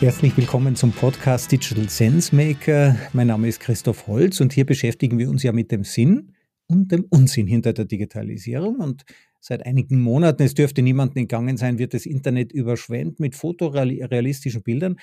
[0.00, 2.94] Herzlich willkommen zum Podcast Digital Sense Maker.
[3.14, 6.34] Mein Name ist Christoph Holz und hier beschäftigen wir uns ja mit dem Sinn
[6.68, 8.76] und dem Unsinn hinter der Digitalisierung.
[8.76, 9.04] Und
[9.40, 15.00] seit einigen Monaten, es dürfte niemandem entgangen sein, wird das Internet überschwemmt mit fotorealistischen Bildern.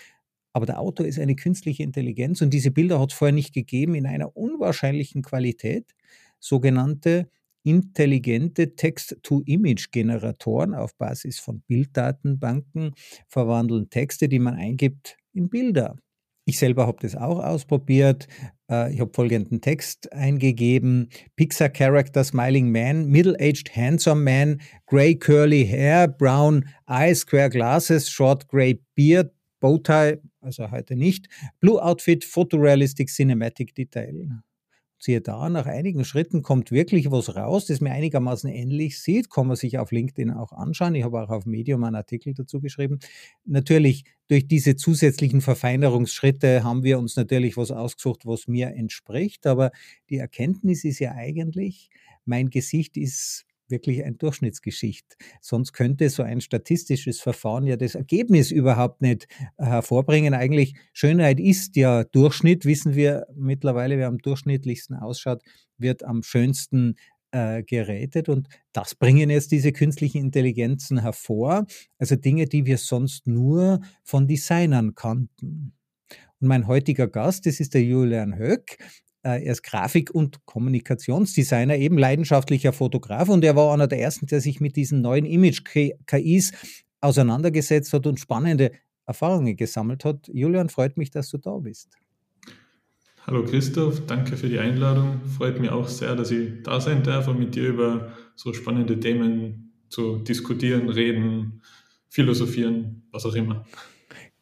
[0.54, 3.96] Aber der Autor ist eine künstliche Intelligenz und diese Bilder hat es vorher nicht gegeben
[3.96, 5.94] in einer unwahrscheinlichen Qualität.
[6.40, 7.30] Sogenannte
[7.66, 12.94] intelligente Text-to-Image-Generatoren auf Basis von Bilddatenbanken
[13.28, 15.98] verwandeln Texte, die man eingibt, in Bilder.
[16.48, 18.28] Ich selber habe das auch ausprobiert.
[18.70, 25.66] Äh, ich habe folgenden Text eingegeben: Pixar Character Smiling Man, Middle-aged Handsome Man, Grey Curly
[25.66, 31.28] Hair, Brown Eyes, Square Glasses, Short Grey Beard, Bowtie, also heute nicht,
[31.60, 34.30] Blue Outfit, Photorealistic Cinematic Detail.
[35.06, 39.30] Siehe da, nach einigen Schritten kommt wirklich was raus, das mir einigermaßen ähnlich sieht.
[39.30, 40.96] Kann man sich auf LinkedIn auch anschauen.
[40.96, 42.98] Ich habe auch auf Medium einen Artikel dazu geschrieben.
[43.46, 49.46] Natürlich, durch diese zusätzlichen Verfeinerungsschritte haben wir uns natürlich was ausgesucht, was mir entspricht.
[49.46, 49.70] Aber
[50.10, 51.92] die Erkenntnis ist ja eigentlich,
[52.26, 55.18] mein Gesicht ist wirklich ein Durchschnittsgeschicht.
[55.42, 59.28] Sonst könnte so ein statistisches Verfahren ja das Ergebnis überhaupt nicht
[59.58, 60.34] äh, hervorbringen.
[60.34, 65.42] Eigentlich Schönheit ist ja Durchschnitt, wissen wir mittlerweile, wer am durchschnittlichsten ausschaut,
[65.78, 66.96] wird am schönsten
[67.32, 71.66] äh, gerätet und das bringen jetzt diese künstlichen Intelligenzen hervor,
[71.98, 75.74] also Dinge, die wir sonst nur von Designern kannten.
[76.40, 78.78] Und mein heutiger Gast, das ist der Julian Höck.
[79.26, 84.28] Äh, er ist Grafik- und Kommunikationsdesigner, eben leidenschaftlicher Fotograf und er war einer der ersten,
[84.28, 86.52] der sich mit diesen neuen Image-KIs
[87.02, 88.72] auseinandergesetzt hat und spannende
[89.08, 90.30] Erfahrungen gesammelt hat.
[90.32, 91.90] Julian, freut mich, dass du da bist.
[93.26, 95.22] Hallo Christoph, danke für die Einladung.
[95.26, 99.00] Freut mich auch sehr, dass ich da sein darf und mit dir über so spannende
[99.00, 101.64] Themen zu diskutieren, reden,
[102.10, 103.66] philosophieren, was auch immer.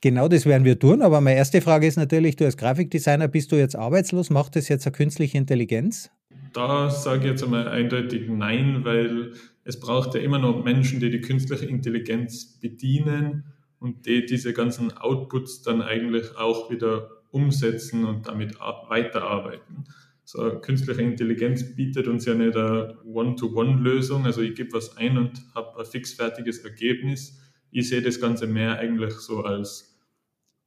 [0.03, 1.01] Genau das werden wir tun.
[1.01, 4.29] Aber meine erste Frage ist natürlich, du als Grafikdesigner, bist du jetzt arbeitslos?
[4.29, 6.11] Macht das jetzt eine künstliche Intelligenz?
[6.51, 9.31] Da sage ich jetzt einmal eindeutig nein, weil
[9.63, 13.45] es braucht ja immer noch Menschen, die die künstliche Intelligenz bedienen
[13.79, 19.85] und die diese ganzen Outputs dann eigentlich auch wieder umsetzen und damit weiterarbeiten.
[20.25, 25.41] So, künstliche Intelligenz bietet uns ja nicht eine One-to-One-Lösung, also ich gebe was ein und
[25.55, 27.39] habe ein fixfertiges Ergebnis.
[27.71, 29.92] Ich sehe das Ganze mehr eigentlich so als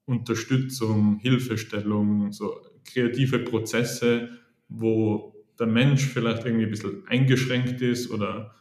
[0.06, 4.30] Unterstützung, Hilfestellung, so kreative Prozesse,
[4.68, 8.54] wo der Mensch vielleicht irgendwie ein bisschen eingeschränkt ist oder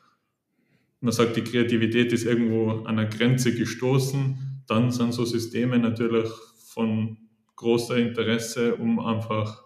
[1.01, 6.29] man sagt, die Kreativität ist irgendwo an einer Grenze gestoßen, dann sind so Systeme natürlich
[6.73, 7.17] von
[7.55, 9.63] großer Interesse, um einfach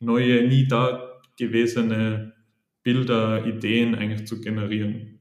[0.00, 2.32] neue, nie dagewesene
[2.82, 5.18] Bilder, Ideen eigentlich zu generieren.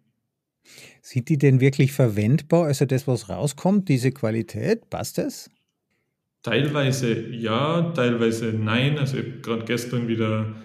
[1.01, 2.65] Sind die denn wirklich verwendbar?
[2.65, 5.49] Also das, was rauskommt, diese Qualität, passt das?
[6.47, 8.97] Teilweise ja, teilweise nein.
[8.97, 10.55] Also ich habe gerade gestern wieder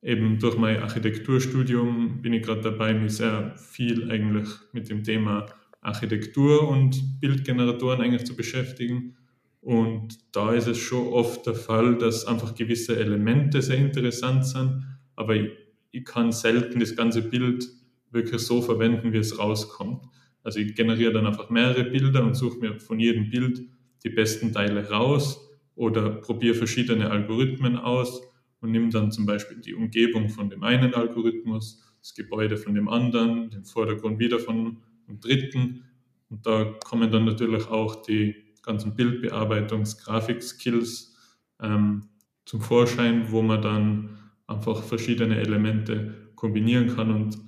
[0.00, 5.44] eben durch mein Architekturstudium bin ich gerade dabei, mich sehr viel eigentlich mit dem Thema
[5.82, 9.18] Architektur und Bildgeneratoren eigentlich zu beschäftigen.
[9.60, 14.86] Und da ist es schon oft der Fall, dass einfach gewisse Elemente sehr interessant sind,
[15.16, 15.50] aber ich,
[15.90, 17.68] ich kann selten das ganze Bild
[18.10, 20.02] wirklich so verwenden, wie es rauskommt.
[20.42, 23.60] Also ich generiere dann einfach mehrere Bilder und suche mir von jedem Bild
[24.06, 28.22] die besten Teile raus oder probiere verschiedene Algorithmen aus
[28.60, 32.88] und nimm dann zum Beispiel die Umgebung von dem einen Algorithmus, das Gebäude von dem
[32.88, 34.78] anderen, den Vordergrund wieder von
[35.08, 35.84] dem dritten.
[36.28, 41.16] Und da kommen dann natürlich auch die ganzen Bildbearbeitungs-, Grafik-Skills
[41.60, 42.04] ähm,
[42.44, 47.38] zum Vorschein, wo man dann einfach verschiedene Elemente kombinieren kann und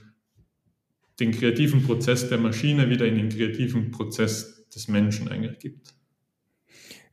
[1.20, 5.97] den kreativen Prozess der Maschine wieder in den kreativen Prozess des Menschen eigentlich gibt.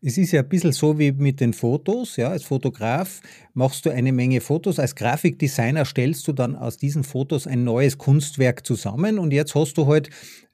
[0.01, 2.17] Es ist ja ein bisschen so wie mit den Fotos.
[2.17, 3.21] Ja, als Fotograf
[3.53, 4.79] machst du eine Menge Fotos.
[4.79, 9.19] Als Grafikdesigner stellst du dann aus diesen Fotos ein neues Kunstwerk zusammen.
[9.19, 10.09] Und jetzt hast du halt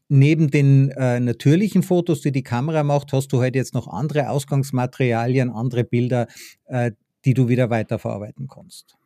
[0.10, 4.30] neben den äh, natürlichen Fotos, die die Kamera macht, hast du halt jetzt noch andere
[4.30, 6.28] Ausgangsmaterialien, andere Bilder,
[6.66, 6.92] äh,
[7.24, 8.98] die du wieder weiterverarbeiten kannst.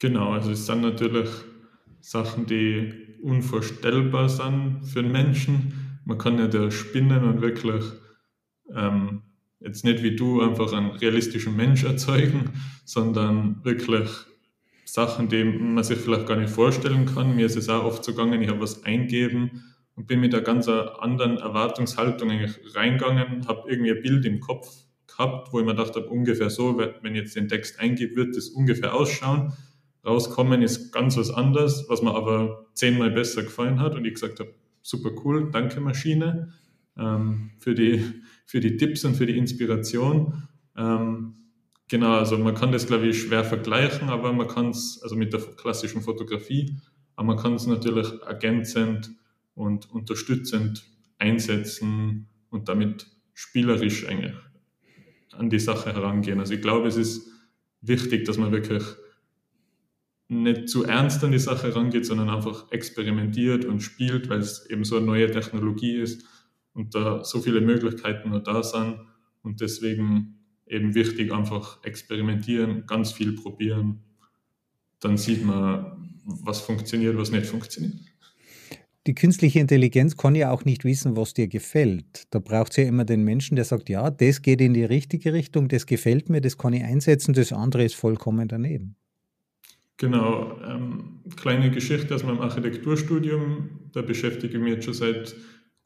[0.00, 1.28] Genau, also es sind natürlich
[2.00, 6.00] Sachen, die unvorstellbar sind für den Menschen.
[6.04, 7.84] Man kann ja da spinnen und wirklich
[8.74, 9.22] ähm,
[9.60, 12.50] jetzt nicht wie du einfach einen realistischen Mensch erzeugen,
[12.84, 14.08] sondern wirklich
[14.84, 17.36] Sachen, die man sich vielleicht gar nicht vorstellen kann.
[17.36, 20.42] Mir ist es auch oft so gegangen, ich habe was eingeben und bin mit einer
[20.42, 24.68] ganz anderen Erwartungshaltung eigentlich reingegangen, habe irgendwie ein Bild im Kopf
[25.06, 28.36] gehabt, wo ich mir gedacht habe, ungefähr so, wenn ich jetzt den Text eingebe, wird
[28.36, 29.52] das ungefähr ausschauen.
[30.04, 34.40] Rauskommen ist ganz was anderes, was mir aber zehnmal besser gefallen hat und ich gesagt
[34.40, 36.54] habe, super cool, danke Maschine.
[36.98, 38.02] ähm, für, die,
[38.50, 40.48] für die Tipps und für die Inspiration.
[40.76, 41.36] Ähm,
[41.86, 45.32] genau, also man kann das, glaube ich, schwer vergleichen, aber man kann es, also mit
[45.32, 46.76] der klassischen Fotografie,
[47.14, 49.12] aber man kann es natürlich ergänzend
[49.54, 50.84] und unterstützend
[51.18, 54.34] einsetzen und damit spielerisch eigentlich
[55.30, 56.40] an die Sache herangehen.
[56.40, 57.30] Also ich glaube, es ist
[57.82, 58.82] wichtig, dass man wirklich
[60.26, 64.82] nicht zu ernst an die Sache rangeht, sondern einfach experimentiert und spielt, weil es eben
[64.82, 66.24] so eine neue Technologie ist
[66.74, 69.00] und da so viele Möglichkeiten nur da sind
[69.42, 74.00] und deswegen eben wichtig einfach experimentieren, ganz viel probieren.
[75.00, 78.10] Dann sieht man, was funktioniert, was nicht funktioniert
[79.06, 82.24] die künstliche Intelligenz kann ja auch nicht wissen, was dir gefällt.
[82.30, 85.32] Da braucht es ja immer den Menschen, der sagt, ja, das geht in die richtige
[85.32, 88.96] Richtung, das gefällt mir, das kann ich einsetzen, das andere ist vollkommen daneben.
[89.96, 95.34] Genau, ähm, kleine Geschichte aus meinem Architekturstudium, da beschäftige ich mich jetzt schon seit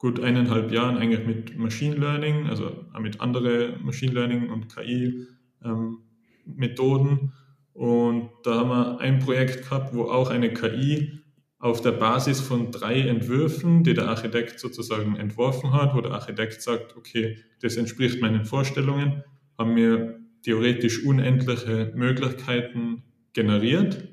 [0.05, 7.09] gut eineinhalb Jahren eigentlich mit Machine Learning, also mit anderen Machine Learning und KI-Methoden.
[7.09, 7.31] Ähm,
[7.73, 11.21] und da haben wir ein Projekt gehabt, wo auch eine KI
[11.57, 16.61] auf der Basis von drei Entwürfen, die der Architekt sozusagen entworfen hat, wo der Architekt
[16.61, 19.23] sagt, okay, das entspricht meinen Vorstellungen,
[19.57, 23.01] haben wir theoretisch unendliche Möglichkeiten
[23.33, 24.07] generiert,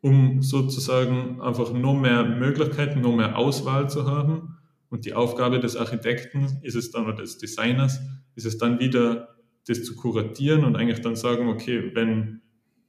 [0.00, 4.53] um sozusagen einfach noch mehr Möglichkeiten, noch mehr Auswahl zu haben.
[4.94, 8.00] Und die Aufgabe des Architekten ist es dann, oder des Designers,
[8.36, 9.34] ist es dann wieder,
[9.66, 12.42] das zu kuratieren und eigentlich dann sagen, okay, wenn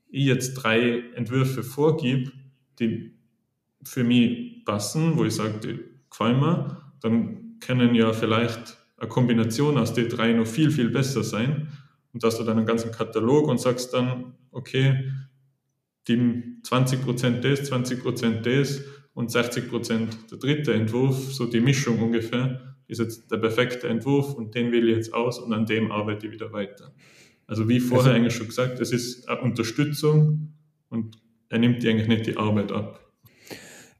[0.09, 2.31] ich jetzt drei Entwürfe vorgib,
[2.79, 3.17] die
[3.83, 5.79] für mich passen, wo ich sage, die
[6.11, 11.23] gefallen mir, dann können ja vielleicht eine Kombination aus den drei noch viel, viel besser
[11.23, 11.69] sein.
[12.13, 15.11] Und dass du dann einen ganzen Katalog und sagst dann, okay,
[16.07, 18.83] die 20% das, 20% das
[19.15, 24.53] und 60% der dritte Entwurf, so die Mischung ungefähr, ist jetzt der perfekte Entwurf und
[24.53, 26.93] den wähle ich jetzt aus und an dem arbeite ich wieder weiter.
[27.47, 30.53] Also wie vorher also, eigentlich schon gesagt, es ist eine Unterstützung
[30.89, 31.17] und
[31.49, 32.99] er nimmt dir eigentlich nicht die Arbeit ab.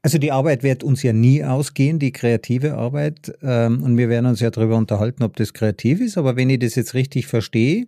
[0.02, 3.32] Also die Arbeit wird uns ja nie ausgehen, die kreative Arbeit.
[3.42, 6.16] Ähm, und wir werden uns ja darüber unterhalten, ob das kreativ ist.
[6.16, 7.86] Aber wenn ich das jetzt richtig verstehe,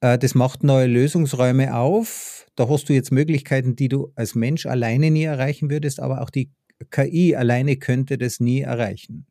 [0.00, 2.46] äh, das macht neue Lösungsräume auf.
[2.54, 6.30] Da hast du jetzt Möglichkeiten, die du als Mensch alleine nie erreichen würdest, aber auch
[6.30, 6.50] die
[6.90, 9.26] KI alleine könnte das nie erreichen.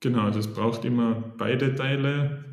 [0.00, 2.44] Genau, das braucht immer beide Teile.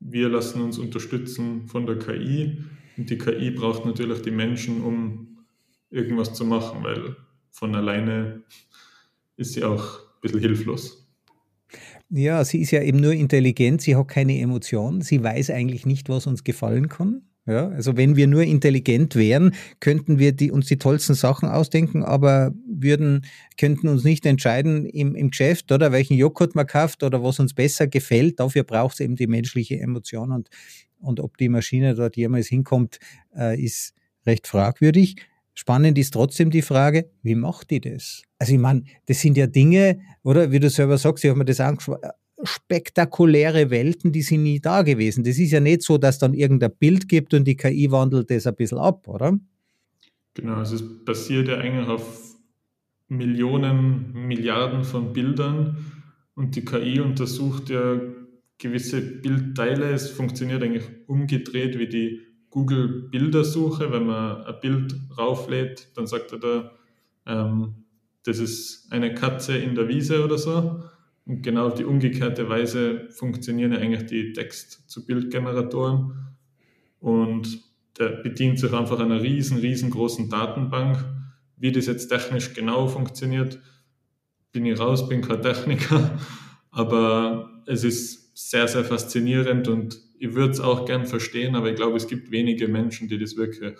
[0.00, 2.64] Wir lassen uns unterstützen von der KI
[2.96, 5.38] und die KI braucht natürlich die Menschen, um
[5.90, 7.16] irgendwas zu machen, weil
[7.50, 8.42] von alleine
[9.36, 11.08] ist sie auch ein bisschen hilflos.
[12.10, 16.08] Ja, sie ist ja eben nur intelligent, sie hat keine Emotionen, sie weiß eigentlich nicht,
[16.08, 17.27] was uns gefallen kann.
[17.48, 22.02] Ja, also wenn wir nur intelligent wären, könnten wir die, uns die tollsten Sachen ausdenken,
[22.04, 23.24] aber würden,
[23.56, 27.54] könnten uns nicht entscheiden im, im Geschäft, oder welchen Joghurt man kauft oder was uns
[27.54, 28.38] besser gefällt.
[28.38, 30.50] Dafür braucht es eben die menschliche Emotion und,
[31.00, 32.98] und ob die Maschine dort jemals hinkommt,
[33.34, 33.94] äh, ist
[34.26, 35.16] recht fragwürdig.
[35.54, 38.24] Spannend ist trotzdem die Frage, wie macht die das?
[38.38, 41.46] Also ich meine, das sind ja Dinge, oder wie du selber sagst, ich habe mir
[41.46, 42.10] das angesprochen, äh,
[42.42, 45.24] spektakuläre Welten, die sind nie da gewesen.
[45.24, 48.46] Das ist ja nicht so, dass dann irgendein Bild gibt und die KI wandelt das
[48.46, 49.38] ein bisschen ab, oder?
[50.34, 52.36] Genau, also es basiert ja eigentlich auf
[53.08, 55.78] Millionen, Milliarden von Bildern
[56.34, 58.00] und die KI untersucht ja
[58.58, 59.90] gewisse Bildteile.
[59.90, 62.20] Es funktioniert eigentlich umgedreht wie die
[62.50, 66.70] Google Bildersuche, wenn man ein Bild rauflädt, dann sagt er da,
[67.26, 67.74] ähm,
[68.24, 70.82] das ist eine Katze in der Wiese oder so.
[71.28, 76.16] Und genau auf die umgekehrte Weise funktionieren ja eigentlich die Text-zu-Bild-Generatoren.
[77.00, 77.62] Und
[77.98, 81.04] der bedient sich einfach einer riesen, riesengroßen Datenbank.
[81.58, 83.60] Wie das jetzt technisch genau funktioniert,
[84.52, 86.18] bin ich raus, bin kein Techniker.
[86.70, 91.76] Aber es ist sehr, sehr faszinierend und ich würde es auch gern verstehen, aber ich
[91.76, 93.74] glaube, es gibt wenige Menschen, die das wirklich,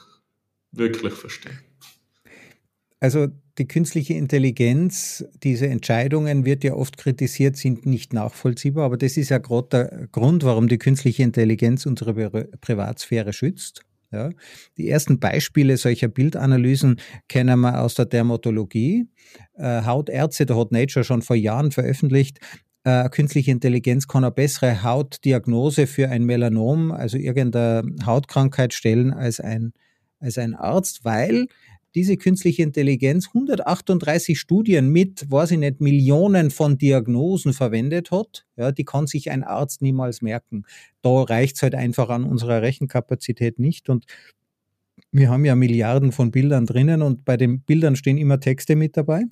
[0.72, 1.58] wirklich verstehen.
[3.00, 3.28] Also
[3.58, 9.28] die künstliche Intelligenz, diese Entscheidungen wird ja oft kritisiert, sind nicht nachvollziehbar, aber das ist
[9.28, 12.14] ja gerade der Grund, warum die künstliche Intelligenz unsere
[12.60, 13.82] Privatsphäre schützt.
[14.10, 14.30] Ja.
[14.78, 19.06] Die ersten Beispiele solcher Bildanalysen kennen wir aus der Dermatologie.
[19.54, 22.38] Äh, Hautärzte, da hat Nature schon vor Jahren veröffentlicht,
[22.84, 29.40] äh, künstliche Intelligenz kann eine bessere Hautdiagnose für ein Melanom, also irgendeine Hautkrankheit stellen als
[29.40, 29.72] ein,
[30.20, 31.48] als ein Arzt, weil
[31.98, 38.46] diese künstliche Intelligenz 138 Studien mit, weiß ich nicht, Millionen von Diagnosen verwendet hat.
[38.56, 40.62] Ja, die kann sich ein Arzt niemals merken.
[41.02, 43.88] Da reicht es halt einfach an unserer Rechenkapazität nicht.
[43.88, 44.04] Und
[45.10, 48.96] wir haben ja Milliarden von Bildern drinnen und bei den Bildern stehen immer Texte mit
[48.96, 49.24] dabei.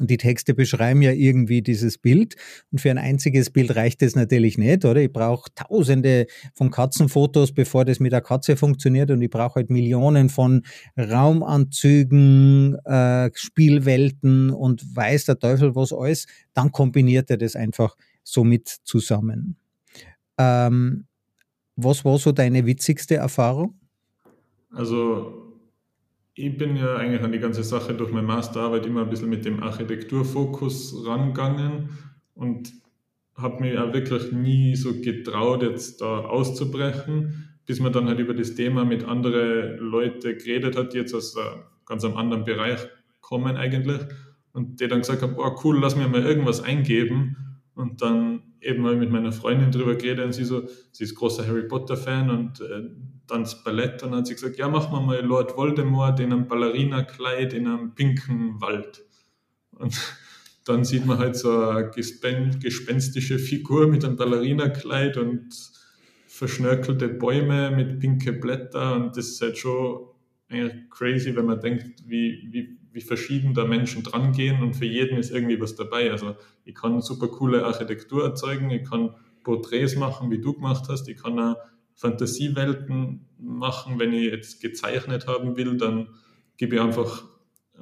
[0.00, 2.34] Und die Texte beschreiben ja irgendwie dieses Bild.
[2.72, 5.02] Und für ein einziges Bild reicht es natürlich nicht, oder?
[5.02, 9.10] Ich brauche tausende von Katzenfotos, bevor das mit der Katze funktioniert.
[9.10, 10.62] Und ich brauche halt Millionen von
[10.96, 16.26] Raumanzügen, äh, Spielwelten und weiß der Teufel was alles.
[16.54, 19.56] Dann kombiniert er das einfach so mit zusammen.
[20.38, 21.04] Ähm,
[21.76, 23.78] was war so deine witzigste Erfahrung?
[24.72, 25.49] Also
[26.46, 29.44] ich bin ja eigentlich an die ganze Sache durch meine Masterarbeit immer ein bisschen mit
[29.44, 31.90] dem Architekturfokus rangegangen
[32.34, 32.72] und
[33.34, 38.34] habe mir ja wirklich nie so getraut, jetzt da auszubrechen, bis man dann halt über
[38.34, 41.36] das Thema mit anderen Leuten geredet hat, die jetzt aus
[41.86, 42.80] ganz einem anderen Bereich
[43.20, 44.00] kommen eigentlich
[44.52, 47.36] und die dann gesagt haben, boah cool, lass mir mal irgendwas eingeben.
[47.74, 51.46] Und dann eben mal mit meiner Freundin drüber geredet und sie so, sie ist großer
[51.46, 52.90] Harry Potter Fan und äh,
[53.30, 56.32] dann das Ballett und dann hat sie gesagt, ja, machen wir mal Lord Voldemort in
[56.32, 59.04] einem Ballerina-Kleid in einem pinken Wald.
[59.72, 59.98] Und
[60.64, 65.48] dann sieht man halt so eine gespenstische Figur mit einem Ballerina-Kleid und
[66.26, 70.06] verschnörkelte Bäume mit pinke Blätter und das ist halt schon
[70.90, 75.18] crazy, wenn man denkt, wie, wie, wie verschieden da Menschen dran gehen und für jeden
[75.18, 76.10] ist irgendwie was dabei.
[76.10, 81.08] Also ich kann super coole Architektur erzeugen, ich kann Porträts machen, wie du gemacht hast,
[81.08, 81.56] ich kann auch
[82.00, 83.98] Fantasiewelten machen.
[83.98, 86.08] Wenn ich jetzt gezeichnet haben will, dann
[86.56, 87.24] gebe ich einfach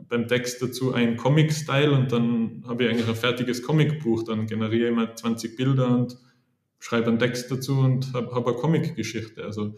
[0.09, 4.25] beim Text dazu einen Comic-Style und dann habe ich eigentlich ein fertiges Comicbuch.
[4.25, 6.17] Dann generiere ich mal 20 Bilder und
[6.81, 9.45] schreibe einen Text dazu und habe hab eine Comic-Geschichte.
[9.45, 9.77] Also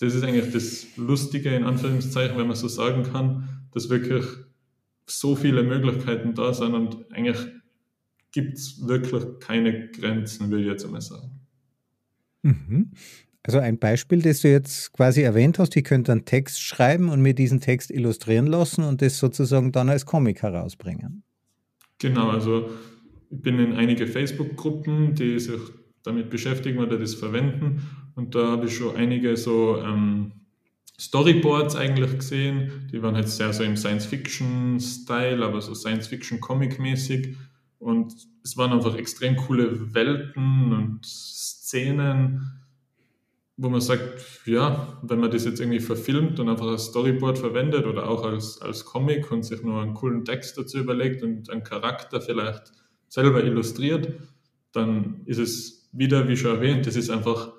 [0.00, 4.26] das ist eigentlich das Lustige in Anführungszeichen, wenn man so sagen kann, dass wirklich
[5.06, 7.38] so viele Möglichkeiten da sind und eigentlich
[8.32, 11.40] gibt es wirklich keine Grenzen, will ich jetzt einmal sagen.
[12.42, 12.90] Mhm.
[13.46, 17.22] Also ein Beispiel, das du jetzt quasi erwähnt hast, ich könnte einen Text schreiben und
[17.22, 21.22] mir diesen Text illustrieren lassen und das sozusagen dann als Comic herausbringen.
[21.98, 22.70] Genau, also
[23.30, 25.60] ich bin in einige Facebook-Gruppen, die sich
[26.02, 27.82] damit beschäftigen oder das verwenden.
[28.16, 30.32] Und da habe ich schon einige so ähm,
[30.98, 37.36] Storyboards eigentlich gesehen, die waren halt sehr so im Science-Fiction-Style, aber so Science-Fiction-Comic-mäßig.
[37.78, 38.12] Und
[38.42, 42.65] es waren einfach extrem coole Welten und Szenen
[43.56, 47.86] wo man sagt, ja, wenn man das jetzt irgendwie verfilmt und einfach als Storyboard verwendet
[47.86, 51.64] oder auch als, als Comic und sich nur einen coolen Text dazu überlegt und einen
[51.64, 52.72] Charakter vielleicht
[53.08, 54.12] selber illustriert,
[54.72, 57.52] dann ist es wieder, wie schon erwähnt, das ist einfach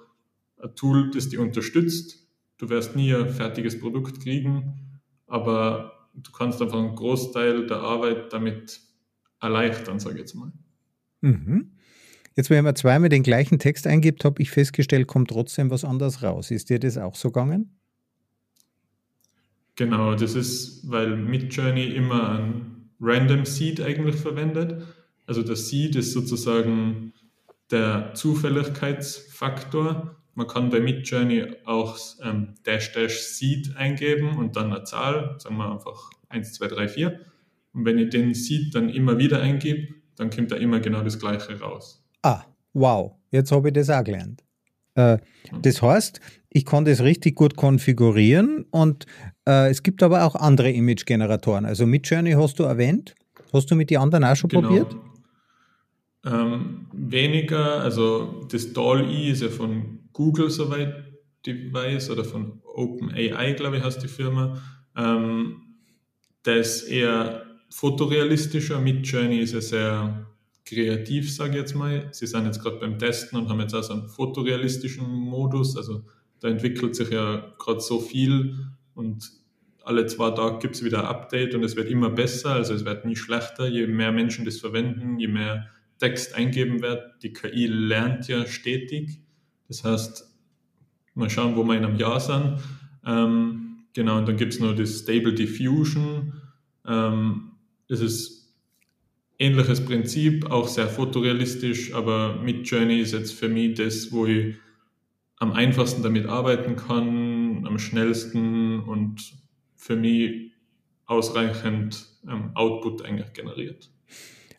[0.62, 2.27] ein Tool, das dich unterstützt.
[2.58, 8.34] Du wirst nie ein fertiges Produkt kriegen, aber du kannst einfach einen Großteil der Arbeit
[8.34, 8.82] damit
[9.39, 10.51] erleichtern, sage ich jetzt mal.
[11.22, 11.72] Mhm.
[12.38, 16.22] Jetzt, wenn man zweimal den gleichen Text eingibt, habe ich festgestellt, kommt trotzdem was anderes
[16.22, 16.51] raus.
[16.51, 17.79] Ist dir das auch so gegangen?
[19.75, 24.84] Genau, das ist, weil Midjourney immer ein Random Seed eigentlich verwendet.
[25.25, 27.12] Also der Seed ist sozusagen
[27.72, 30.15] der Zufälligkeitsfaktor.
[30.36, 35.58] Man kann bei Midjourney auch ähm, Dash Dash Seed eingeben und dann eine Zahl, sagen
[35.58, 37.20] wir einfach 1, 2, 3, 4.
[37.74, 41.17] Und wenn ich den Seed dann immer wieder eingebe, dann kommt da immer genau das
[41.17, 41.97] gleiche raus.
[42.22, 42.44] Ah,
[42.74, 44.44] wow, jetzt habe ich das auch gelernt.
[44.96, 45.18] Äh,
[45.62, 46.20] das heißt,
[46.50, 49.06] ich kann das richtig gut konfigurieren und
[49.48, 51.66] äh, es gibt aber auch andere Image-Generatoren.
[51.66, 53.14] Also Midjourney hast du erwähnt.
[53.54, 54.68] Hast du mit den anderen auch schon genau.
[54.68, 54.96] probiert?
[56.26, 61.06] Ähm, weniger, also das DALL-E ist ja von Google, soweit
[61.46, 64.62] ich weiß, oder von OpenAI, glaube ich, heißt die Firma.
[64.98, 65.62] Ähm,
[66.46, 68.80] der ist eher fotorealistischer.
[68.80, 70.28] Midjourney ist ja sehr
[70.68, 72.10] kreativ, sage ich jetzt mal.
[72.12, 75.78] Sie sind jetzt gerade beim Testen und haben jetzt auch so einen fotorealistischen Modus.
[75.78, 76.04] Also
[76.40, 79.32] da entwickelt sich ja gerade so viel und
[79.84, 82.84] alle zwei Tage gibt es wieder ein Update und es wird immer besser, also es
[82.84, 87.24] wird nie schlechter, je mehr Menschen das verwenden, je mehr Text eingeben wird.
[87.24, 89.22] Die KI lernt ja stetig.
[89.70, 90.30] Das heißt,
[91.16, 92.60] mal schauen, wo wir in einem Jahr sind.
[93.06, 96.34] Ähm, genau, und dann gibt es noch das Stable Diffusion.
[96.86, 97.52] Ähm,
[97.88, 98.37] das ist
[99.39, 104.56] ähnliches Prinzip, auch sehr fotorealistisch, aber mit Journey ist jetzt für mich das, wo ich
[105.38, 109.34] am einfachsten damit arbeiten kann, am schnellsten und
[109.75, 110.51] für mich
[111.06, 113.91] ausreichend ähm, Output eigentlich generiert.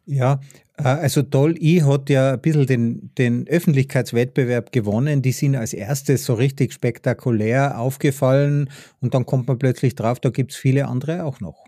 [0.07, 0.41] Ja,
[0.79, 5.21] äh, also Doll-E hat ja ein bisschen den, den Öffentlichkeitswettbewerb gewonnen.
[5.21, 8.71] Die sind als erstes so richtig spektakulär aufgefallen
[9.01, 11.68] und dann kommt man plötzlich drauf, da gibt es viele andere auch noch.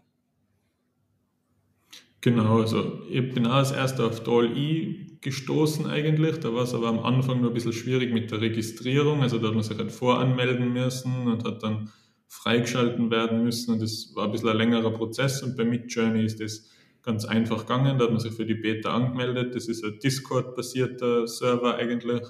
[2.23, 6.39] Genau, also ich bin auch als erster auf DAL-E gestoßen eigentlich.
[6.41, 9.23] Da war es aber am Anfang nur ein bisschen schwierig mit der Registrierung.
[9.23, 11.91] Also da hat man sich halt voranmelden müssen und hat dann
[12.29, 13.73] freigeschalten werden müssen.
[13.73, 15.43] Und das war ein bisschen ein längerer Prozess.
[15.43, 16.69] Und bei Midjourney ist das
[17.03, 17.99] ganz einfach gegangen.
[17.99, 19.55] Da hat man sich für die Beta angemeldet.
[19.55, 22.21] Das ist ein Discord-basierter Server eigentlich.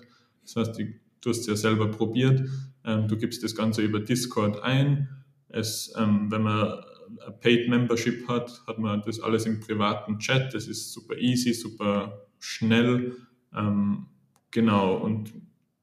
[0.43, 2.49] Das heißt, du hast es ja selber probiert.
[2.85, 5.09] Ähm, du gibst das Ganze über Discord ein.
[5.49, 6.81] Es, ähm, wenn man
[7.21, 10.55] eine Paid Membership hat, hat man das alles im privaten Chat.
[10.55, 13.17] Das ist super easy, super schnell.
[13.55, 14.07] Ähm,
[14.51, 14.97] genau.
[14.97, 15.33] Und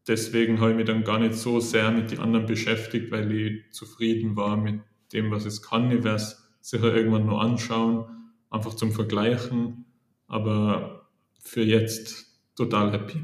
[0.08, 3.72] deswegen habe ich mich dann gar nicht so sehr mit den anderen beschäftigt, weil ich
[3.72, 4.82] zufrieden war mit
[5.14, 5.92] dem, was es kann.
[5.92, 8.06] Ich werde es sicher irgendwann noch anschauen,
[8.50, 9.86] einfach zum Vergleichen.
[10.28, 13.22] Aber für jetzt total happy.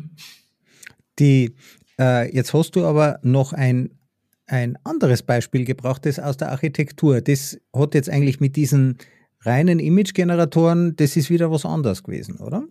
[1.20, 1.56] Die,
[2.00, 4.00] äh, jetzt hast du aber noch ein,
[4.48, 7.22] ein anderes Beispiel gebraucht, das aus der Architektur.
[7.22, 8.98] Das hat jetzt eigentlich mit diesen
[9.42, 12.66] reinen Image-Generatoren, das ist wieder was anderes gewesen, oder?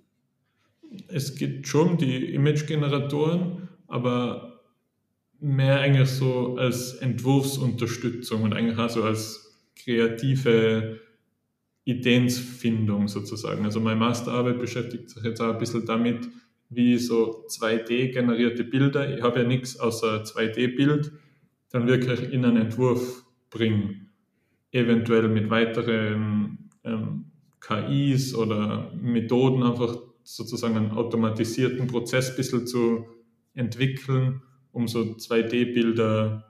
[1.09, 4.61] Es geht schon die Image-Generatoren, aber
[5.41, 11.00] mehr eigentlich so als Entwurfsunterstützung und eigentlich auch so als kreative
[11.85, 13.64] Ideensfindung sozusagen.
[13.64, 16.29] Also meine Masterarbeit beschäftigt sich jetzt auch ein bisschen damit,
[16.69, 21.12] wie so 2D-generierte Bilder, ich habe ja nichts außer 2D-Bild,
[21.73, 24.11] dann wirklich in einen Entwurf bringen.
[24.71, 33.07] Eventuell mit weiteren ähm, KIs oder Methoden einfach sozusagen einen automatisierten Prozess ein bisschen zu
[33.55, 36.45] entwickeln, um so 2D-Bilder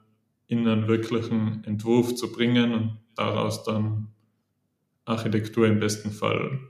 [0.46, 4.08] in einen wirklichen Entwurf zu bringen und daraus dann
[5.04, 6.60] Architektur im besten Fall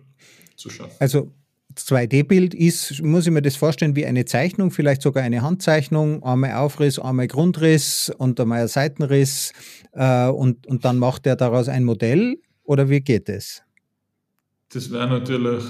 [0.56, 0.96] zu schaffen.
[1.00, 1.32] Also
[1.76, 6.54] 2D-Bild ist, muss ich mir das vorstellen, wie eine Zeichnung, vielleicht sogar eine Handzeichnung, einmal
[6.54, 9.52] Aufriss, einmal Grundriss und einmal ein Seitenriss
[9.92, 13.62] äh, und, und dann macht er daraus ein Modell oder wie geht es?
[14.70, 15.64] Das wäre natürlich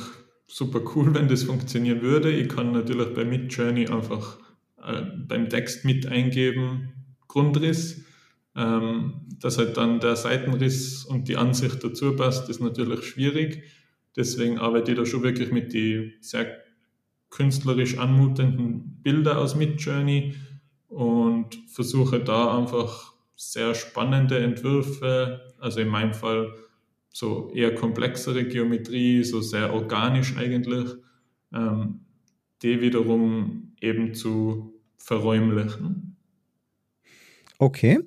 [0.46, 2.30] super cool, wenn das funktionieren würde.
[2.30, 4.38] Ich kann natürlich bei Midjourney einfach
[4.82, 6.92] äh, beim Text mit eingeben,
[7.28, 8.04] Grundriss.
[8.54, 13.62] Ähm, dass halt dann der Seitenriss und die Ansicht dazu passt, ist natürlich schwierig.
[14.16, 16.62] Deswegen arbeite ich da schon wirklich mit die sehr
[17.30, 20.34] künstlerisch anmutenden Bilder aus Midjourney
[20.88, 26.54] und versuche da einfach sehr spannende Entwürfe, also in meinem Fall
[27.08, 30.90] so eher komplexere Geometrie, so sehr organisch eigentlich,
[31.52, 32.00] ähm,
[32.62, 36.16] die wiederum eben zu verräumlichen.
[37.58, 37.98] Okay.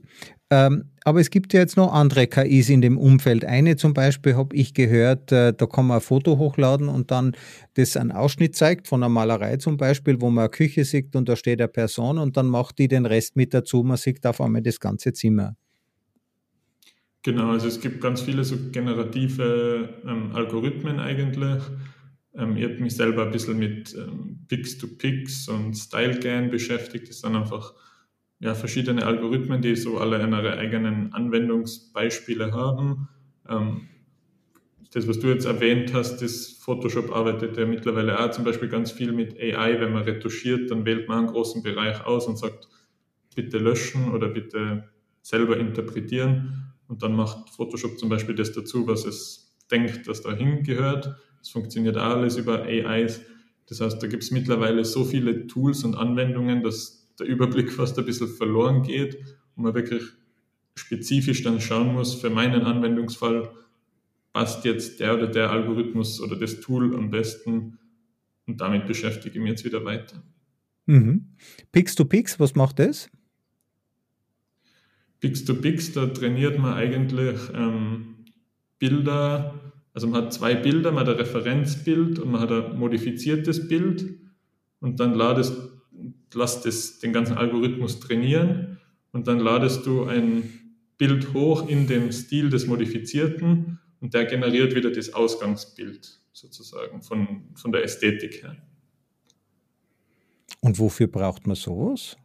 [0.51, 3.45] Ähm, aber es gibt ja jetzt noch andere KIs in dem Umfeld.
[3.45, 7.35] Eine zum Beispiel habe ich gehört, äh, da kann man ein Foto hochladen und dann
[7.73, 11.29] das einen Ausschnitt zeigt von einer Malerei zum Beispiel, wo man eine Küche sieht und
[11.29, 13.83] da steht eine Person und dann macht die den Rest mit dazu.
[13.83, 15.55] Man sieht auf einmal das ganze Zimmer.
[17.23, 21.63] Genau, also es gibt ganz viele so generative ähm, Algorithmen eigentlich.
[22.35, 27.09] Ähm, ich habe mich selber ein bisschen mit ähm, Pix-to-Pix und StyleGAN beschäftigt.
[27.09, 27.73] Das sind einfach
[28.39, 33.07] ja, verschiedene Algorithmen, die so alle ihre eigenen Anwendungsbeispiele haben.
[33.47, 33.87] Ähm,
[34.91, 38.91] das, was du jetzt erwähnt hast, das Photoshop arbeitet ja mittlerweile auch zum Beispiel ganz
[38.91, 39.79] viel mit AI.
[39.79, 42.67] Wenn man retuschiert, dann wählt man einen großen Bereich aus und sagt,
[43.35, 44.89] bitte löschen oder bitte
[45.21, 46.73] selber interpretieren.
[46.87, 51.15] Und dann macht Photoshop zum Beispiel das dazu, was es denkt, dass da hingehört.
[51.41, 53.21] Es funktioniert alles über AIs.
[53.67, 57.97] Das heißt, da gibt es mittlerweile so viele Tools und Anwendungen, dass der Überblick fast
[57.97, 59.15] ein bisschen verloren geht
[59.55, 60.03] und man wirklich
[60.75, 63.49] spezifisch dann schauen muss, für meinen Anwendungsfall
[64.33, 67.79] passt jetzt der oder der Algorithmus oder das Tool am besten
[68.45, 70.21] und damit beschäftige ich mich jetzt wieder weiter.
[70.85, 71.27] Mhm.
[71.71, 73.09] Pix to Pix, was macht das?
[75.19, 78.25] Pix to Pix, da trainiert man eigentlich ähm,
[78.77, 83.67] Bilder, also man hat zwei Bilder, man hat ein Referenzbild und man hat ein modifiziertes
[83.67, 84.19] Bild
[84.81, 85.53] und dann ladest
[86.35, 88.79] lass das, den ganzen Algorithmus trainieren
[89.11, 94.75] und dann ladest du ein Bild hoch in dem Stil des Modifizierten und der generiert
[94.75, 98.57] wieder das Ausgangsbild sozusagen von, von der Ästhetik her.
[100.61, 102.17] Und wofür braucht man sowas?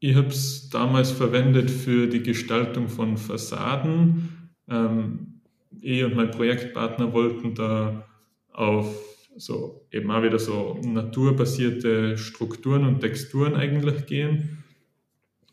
[0.00, 4.50] Ich habe es damals verwendet für die Gestaltung von Fassaden.
[4.68, 5.40] Ähm,
[5.80, 8.06] ich und mein Projektpartner wollten da
[8.52, 9.09] auf
[9.40, 14.62] so eben auch wieder so naturbasierte Strukturen und Texturen eigentlich gehen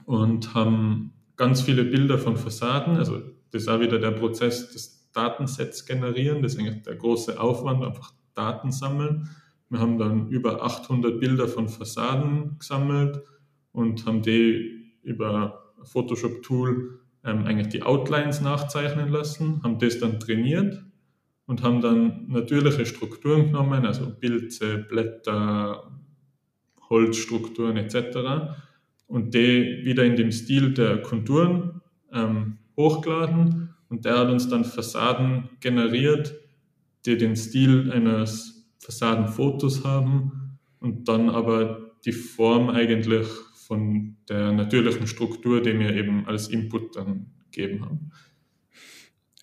[0.06, 3.20] und haben ganz viele Bilder von Fassaden, also
[3.52, 7.84] das ist auch wieder der Prozess des Datensets generieren, das ist eigentlich der große Aufwand,
[7.84, 9.30] einfach Daten sammeln.
[9.70, 13.22] Wir haben dann über 800 Bilder von Fassaden gesammelt
[13.72, 20.87] und haben die über Photoshop-Tool ähm, eigentlich die Outlines nachzeichnen lassen, haben das dann trainiert
[21.48, 25.92] und haben dann natürliche Strukturen genommen, also Pilze, Blätter,
[26.90, 28.54] Holzstrukturen etc.
[29.08, 31.82] und die wieder in dem Stil der Konturen
[32.14, 36.36] ähm, hochgeladen Und der hat uns dann Fassaden generiert,
[37.06, 43.28] die den Stil eines Fassadenfotos haben und dann aber die Form eigentlich
[43.68, 48.12] von der natürlichen Struktur, die wir eben als Input dann gegeben haben.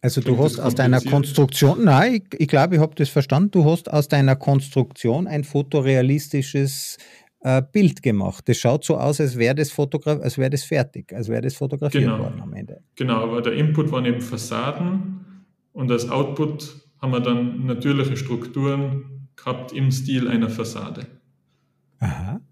[0.05, 3.64] Also du hast aus deiner Konstruktion, nein, ich, ich glaube, ich habe das verstanden, du
[3.64, 6.99] hast aus deiner Konstruktion ein fotorealistisches
[7.40, 8.47] äh, Bild gemacht.
[8.47, 11.55] Das schaut so aus, als wäre das, Fotograf als wäre das fertig, als wäre das
[11.55, 12.19] fotografiert genau.
[12.19, 12.83] worden am Ende.
[12.97, 19.31] Genau, aber der Input waren eben Fassaden und als Output haben wir dann natürliche Strukturen
[19.37, 21.07] gehabt im Stil einer Fassade.
[22.01, 22.43] Aha.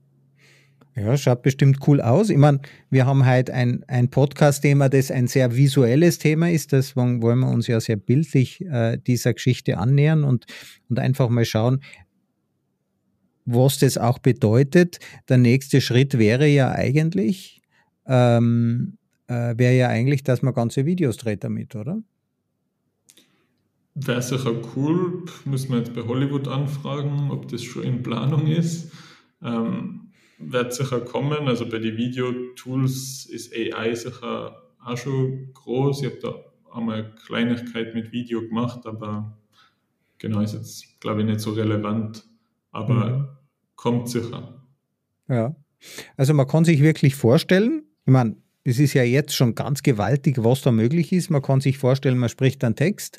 [0.95, 2.29] Ja, schaut bestimmt cool aus.
[2.29, 6.73] Ich meine, wir haben heute ein, ein Podcast-Thema, das ein sehr visuelles Thema ist.
[6.73, 10.45] Deswegen wollen wir uns ja sehr bildlich äh, dieser Geschichte annähern und,
[10.91, 11.81] und einfach mal schauen,
[13.47, 14.99] was das auch bedeutet.
[15.31, 17.63] Der nächste Schritt wäre ja eigentlich,
[18.07, 22.03] ähm, äh, wäre ja eigentlich, dass man ganze Videos dreht damit, oder?
[23.95, 25.25] Wäre sicher cool.
[25.47, 28.93] Müssen wir jetzt bei Hollywood anfragen, ob das schon in Planung ist.
[29.43, 30.02] Ähm,
[30.51, 31.49] wird sicher kommen.
[31.49, 36.03] Also bei den Videotools ist AI sicher auch schon groß.
[36.03, 36.35] Ich habe da
[36.77, 39.39] einmal Kleinigkeit mit Video gemacht, aber
[40.19, 42.25] genau ist jetzt, glaube ich, nicht so relevant.
[42.71, 43.29] Aber mhm.
[43.77, 44.65] kommt sicher.
[45.29, 45.55] Ja.
[46.17, 50.37] Also man kann sich wirklich vorstellen, ich meine, es ist ja jetzt schon ganz gewaltig,
[50.39, 51.31] was da möglich ist.
[51.31, 53.19] Man kann sich vorstellen, man spricht einen Text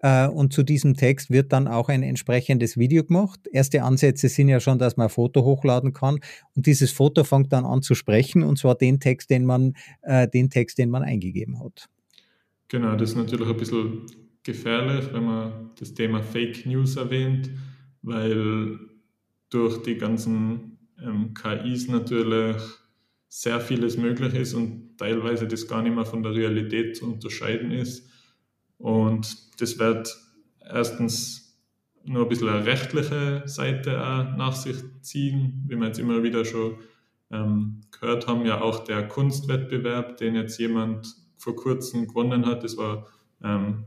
[0.00, 3.40] und zu diesem Text wird dann auch ein entsprechendes Video gemacht.
[3.50, 6.20] Erste Ansätze sind ja schon, dass man ein Foto hochladen kann
[6.54, 10.28] und dieses Foto fängt dann an zu sprechen und zwar den Text, den man, äh,
[10.28, 11.88] den Text, den man eingegeben hat.
[12.68, 14.06] Genau, das ist natürlich ein bisschen
[14.42, 17.50] gefährlich, wenn man das Thema Fake News erwähnt,
[18.02, 18.78] weil
[19.50, 22.56] durch die ganzen ähm, KIs natürlich
[23.28, 27.70] sehr vieles möglich ist und teilweise das gar nicht mehr von der Realität zu unterscheiden
[27.70, 28.08] ist.
[28.78, 30.16] Und das wird
[30.60, 31.48] erstens
[32.04, 36.44] nur ein bisschen eine rechtliche Seite auch nach sich ziehen, wie wir jetzt immer wieder
[36.44, 36.78] schon
[37.30, 42.76] ähm, gehört haben, ja auch der Kunstwettbewerb, den jetzt jemand vor kurzem gewonnen hat, das
[42.76, 43.06] war
[43.42, 43.84] ähm,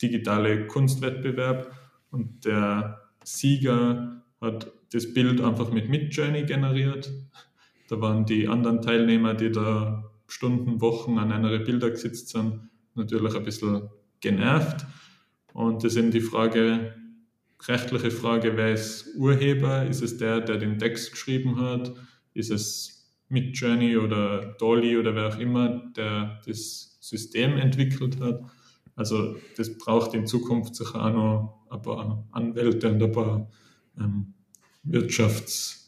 [0.00, 1.70] digitale Kunstwettbewerb.
[2.10, 7.12] Und der Sieger hat das Bild einfach mit Midjourney generiert.
[7.88, 13.34] Da waren die anderen Teilnehmer, die da Stunden, Wochen an einer Bilder gesetzt sind, natürlich
[13.34, 13.88] ein bisschen
[14.20, 14.86] genervt.
[15.52, 16.94] Und das ist eben die Frage,
[17.66, 19.86] rechtliche Frage, wer ist Urheber?
[19.86, 21.92] Ist es der, der den Text geschrieben hat?
[22.34, 28.42] Ist es Midjourney oder Dolly oder wer auch immer, der das System entwickelt hat?
[28.94, 33.50] Also das braucht in Zukunft sicher auch noch ein paar Anwälte und ein paar
[33.98, 34.34] ähm,
[34.86, 35.78] Wirtschafts-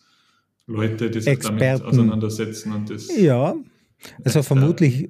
[0.71, 1.59] Leute, die sich Experten.
[1.59, 3.15] damit auseinandersetzen und das.
[3.17, 3.57] Ja,
[4.25, 5.09] also vermutlich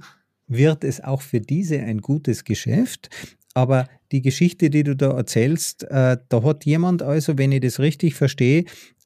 [0.50, 3.08] wird es auch für diese ein gutes Geschäft.
[3.54, 7.78] Aber die Geschichte, die du da erzählst, äh, da hat jemand also, wenn ich das
[7.78, 8.64] richtig verstehe,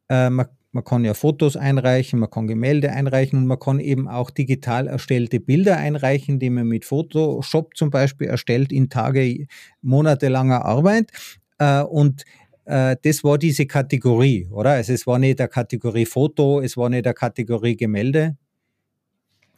[0.08, 4.08] äh, man, man, kann ja Fotos einreichen, man kann Gemälde einreichen und man kann eben
[4.08, 9.46] auch digital erstellte Bilder einreichen, die man mit Photoshop zum Beispiel erstellt in Tage,
[9.82, 11.10] monatelanger Arbeit.
[11.58, 12.24] Äh, und
[12.64, 14.70] äh, das war diese Kategorie, oder?
[14.70, 18.36] Also es war nicht der Kategorie Foto, es war nicht der Kategorie Gemälde.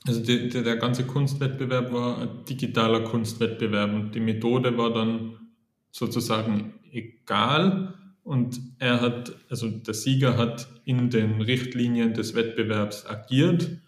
[0.04, 5.36] Also die, die, der ganze Kunstwettbewerb war ein digitaler Kunstwettbewerb und die Methode war dann
[5.90, 7.94] sozusagen egal.
[8.22, 13.78] Und er hat, also der Sieger hat in den Richtlinien des Wettbewerbs agiert,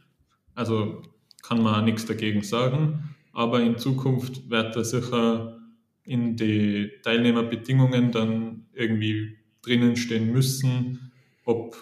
[0.55, 1.03] also
[1.43, 5.59] kann man nichts dagegen sagen, aber in Zukunft wird er sicher
[6.03, 11.13] in die Teilnehmerbedingungen dann irgendwie drinnen stehen müssen,
[11.45, 11.77] ob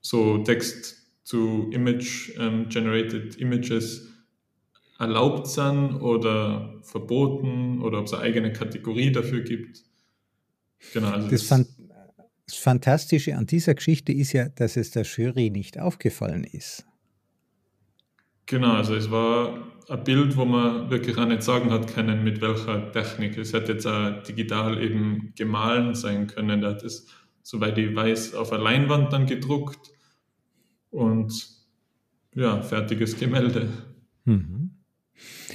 [0.00, 0.95] so Text
[1.26, 4.12] zu Image ähm, Generated Images
[4.96, 9.82] erlaubt sind oder verboten oder ob es eine eigene Kategorie dafür gibt.
[10.92, 11.66] Genau, also das, das,
[12.46, 16.86] das Fantastische an dieser Geschichte ist ja, dass es der Jury nicht aufgefallen ist.
[18.46, 22.40] Genau, also es war ein Bild, wo man wirklich auch nicht sagen hat können, mit
[22.40, 23.36] welcher Technik.
[23.36, 26.62] Es hätte jetzt auch digital eben gemahlen sein können.
[26.62, 27.08] Er hat es,
[27.42, 29.95] soweit ich weiß, auf eine Leinwand dann gedruckt
[30.96, 31.48] und
[32.34, 33.68] ja, fertiges Gemälde.
[34.24, 34.70] Mhm.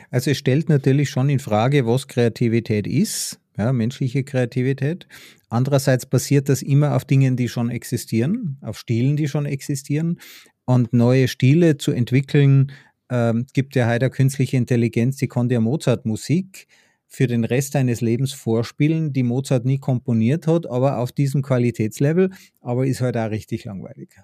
[0.09, 5.07] Also es stellt natürlich schon in Frage, was Kreativität ist, ja, menschliche Kreativität.
[5.49, 10.19] Andererseits basiert das immer auf Dingen, die schon existieren, auf Stilen, die schon existieren.
[10.65, 12.71] Und neue Stile zu entwickeln,
[13.09, 16.67] ähm, gibt ja heute künstliche Intelligenz, die kann dir Mozart-Musik
[17.07, 22.29] für den Rest deines Lebens vorspielen, die Mozart nie komponiert hat, aber auf diesem Qualitätslevel,
[22.61, 24.15] aber ist halt auch richtig langweilig.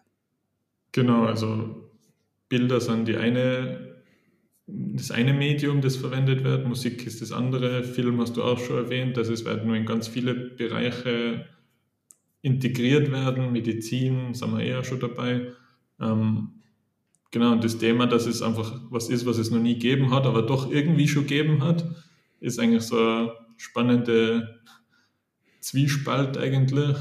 [0.98, 1.92] Genau, also
[2.50, 4.02] Bilder sind die eine
[4.66, 8.78] das eine Medium, das verwendet wird, Musik ist das andere, Film hast du auch schon
[8.78, 11.46] erwähnt, also es werden in ganz viele Bereiche
[12.42, 15.52] integriert werden, Medizin, sind wir eher schon dabei.
[16.02, 16.64] Ähm,
[17.30, 20.26] genau, und das Thema, dass es einfach was ist, was es noch nie gegeben hat,
[20.26, 21.88] aber doch irgendwie schon gegeben hat,
[22.40, 24.62] ist eigentlich so eine spannende
[25.60, 26.98] Zwiespalt eigentlich,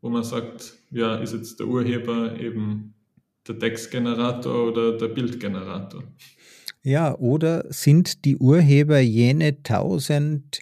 [0.00, 2.94] wo man sagt, ja, ist jetzt der Urheber eben
[3.46, 6.04] der Textgenerator oder der Bildgenerator?
[6.82, 10.60] Ja, oder sind die Urheber jene tausend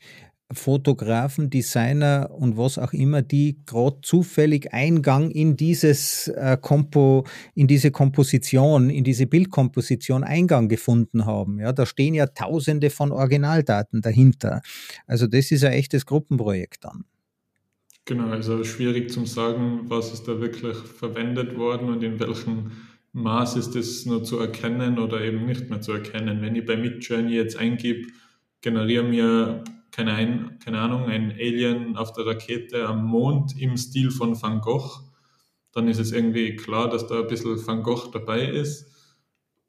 [0.53, 7.69] Fotografen, Designer und was auch immer, die gerade zufällig Eingang in dieses äh, Kompo, in
[7.69, 11.61] diese Komposition, in diese Bildkomposition Eingang gefunden haben.
[11.61, 14.61] Ja, da stehen ja Tausende von Originaldaten dahinter.
[15.07, 17.05] Also das ist ein echtes Gruppenprojekt dann.
[18.11, 22.73] Genau, also schwierig zu sagen, was ist da wirklich verwendet worden und in welchem
[23.12, 26.42] Maß ist das nur zu erkennen oder eben nicht mehr zu erkennen.
[26.42, 28.09] Wenn ich bei Midjourney jetzt eingebe,
[28.62, 34.11] generiere mir keine, ein, keine Ahnung, ein Alien auf der Rakete am Mond im Stil
[34.11, 35.09] von Van Gogh,
[35.70, 38.90] dann ist es irgendwie klar, dass da ein bisschen Van Gogh dabei ist.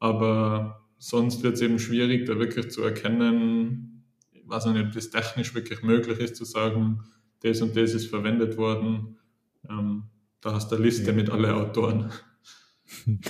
[0.00, 4.04] Aber sonst wird es eben schwierig, da wirklich zu erkennen,
[4.46, 7.04] weiß nicht, ob das technisch wirklich möglich ist, zu sagen,
[7.42, 9.18] das und das ist verwendet worden.
[9.68, 10.04] Ähm,
[10.40, 11.12] da hast du eine Liste ja.
[11.12, 12.10] mit allen Autoren.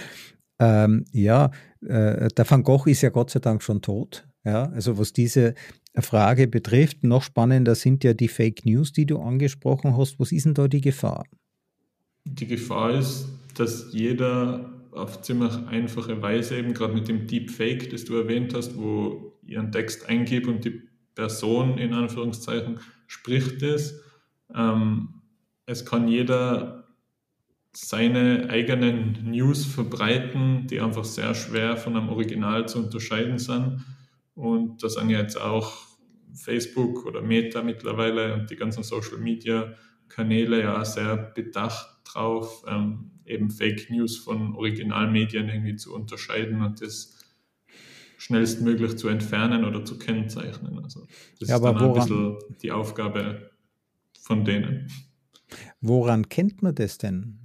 [0.63, 4.29] Ähm, ja, äh, der Van Gogh ist ja Gott sei Dank schon tot.
[4.45, 5.55] Ja, also was diese
[5.97, 10.21] Frage betrifft, noch spannender sind ja die Fake News, die du angesprochen hast.
[10.21, 11.25] Was ist denn da die Gefahr?
[12.25, 18.05] Die Gefahr ist, dass jeder auf ziemlich einfache Weise, eben gerade mit dem Deepfake, das
[18.05, 20.83] du erwähnt hast, wo ihr einen Text eingibt und die
[21.15, 22.79] Person in Anführungszeichen
[23.13, 24.01] spricht es.
[24.55, 25.23] Ähm,
[25.67, 26.89] es kann jeder
[27.75, 33.85] seine eigenen News verbreiten, die einfach sehr schwer von einem Original zu unterscheiden sind.
[34.35, 35.73] Und da sind jetzt auch
[36.35, 39.75] Facebook oder Meta mittlerweile und die ganzen Social Media
[40.09, 46.81] Kanäle ja sehr bedacht drauf, ähm, eben Fake News von Originalmedien irgendwie zu unterscheiden und
[46.83, 47.22] das
[48.23, 50.79] schnellstmöglich zu entfernen oder zu kennzeichnen.
[50.79, 51.09] Also
[51.41, 53.51] das ja, ist dann woran, ein bisschen die Aufgabe
[54.21, 54.89] von denen.
[55.81, 57.41] Woran kennt man das denn,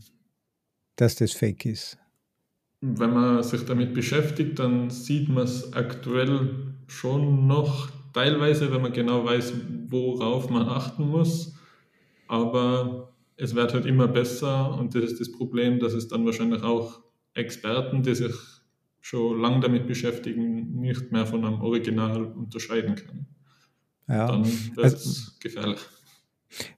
[0.96, 1.98] dass das Fake ist?
[2.82, 8.94] Wenn man sich damit beschäftigt, dann sieht man es aktuell schon noch teilweise, wenn man
[8.94, 9.54] genau weiß,
[9.90, 11.56] worauf man achten muss.
[12.28, 16.62] Aber es wird halt immer besser und das ist das Problem, dass es dann wahrscheinlich
[16.62, 17.02] auch
[17.34, 18.36] Experten, die sich
[19.08, 23.26] schon lange damit beschäftigen, nicht mehr von einem Original unterscheiden können.
[24.10, 24.28] Ja.
[24.28, 25.80] Dann wird es also, gefährlich.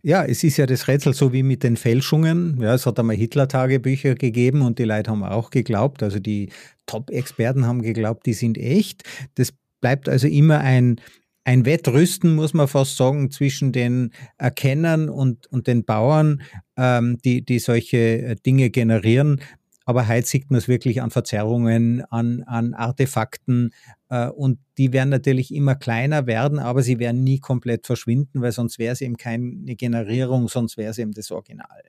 [0.04, 2.60] Ja, es ist ja das Rätsel so wie mit den Fälschungen.
[2.62, 6.50] Ja, es hat einmal Hitler-Tagebücher gegeben und die Leute haben auch geglaubt, also die
[6.86, 9.04] Top-Experten haben geglaubt, die sind echt.
[9.34, 11.02] Das bleibt also immer ein,
[11.46, 16.44] ein Wettrüsten, muss man fast sagen, zwischen den Erkennern und, und den Bauern,
[16.78, 19.42] ähm, die, die solche Dinge generieren.
[19.90, 23.74] Aber heute sieht man es wirklich an Verzerrungen, an, an Artefakten
[24.10, 28.52] äh, und die werden natürlich immer kleiner werden, aber sie werden nie komplett verschwinden, weil
[28.52, 31.82] sonst wäre es eben keine Generierung, sonst wäre es eben das Original.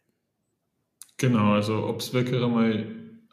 [1.19, 2.87] Genau, also ob es wirklich einmal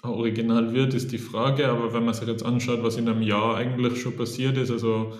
[0.03, 3.55] original wird, ist die Frage, aber wenn man sich jetzt anschaut, was in einem Jahr
[3.55, 5.13] eigentlich schon passiert ist, also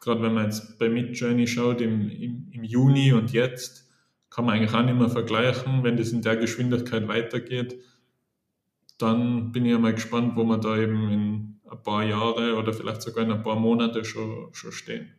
[0.00, 3.88] gerade wenn man jetzt bei Midjourney schaut, im, im, im Juni und jetzt,
[4.28, 7.78] kann man eigentlich auch nicht mehr vergleichen, wenn das in der Geschwindigkeit weitergeht,
[8.98, 12.72] dann bin ich ja mal gespannt, wo man da eben in ein paar Jahre oder
[12.72, 15.12] vielleicht sogar in ein paar Monate schon, schon stehen.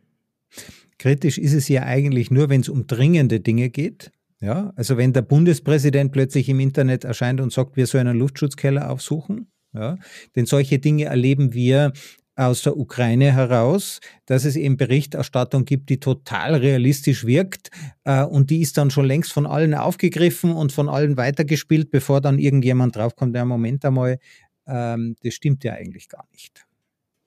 [0.98, 4.10] Kritisch ist es ja eigentlich nur, wenn es um dringende Dinge geht.
[4.40, 8.90] Ja, also wenn der Bundespräsident plötzlich im Internet erscheint und sagt, wir sollen einen Luftschutzkeller
[8.90, 9.98] aufsuchen, ja,
[10.34, 11.92] denn solche Dinge erleben wir
[12.40, 17.70] aus der Ukraine heraus, dass es eben Berichterstattung gibt, die total realistisch wirkt
[18.04, 22.22] äh, und die ist dann schon längst von allen aufgegriffen und von allen weitergespielt, bevor
[22.22, 24.18] dann irgendjemand draufkommt, der Moment einmal,
[24.66, 26.66] ähm, das stimmt ja eigentlich gar nicht.